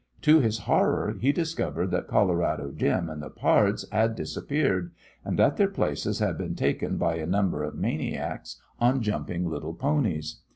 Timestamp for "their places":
5.57-6.17